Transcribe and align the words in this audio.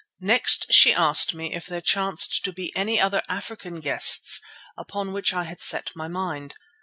Next 0.21 0.65
she 0.73 0.93
asked 0.95 1.35
me 1.35 1.53
if 1.53 1.67
there 1.67 1.79
chanced 1.79 2.43
to 2.45 2.51
be 2.51 2.75
any 2.75 2.99
other 2.99 3.21
African 3.29 3.83
quests 3.83 4.41
upon 4.75 5.13
which 5.13 5.31
I 5.31 5.43
had 5.43 5.61
set 5.61 5.91
my 5.95 6.07
mind. 6.07 6.55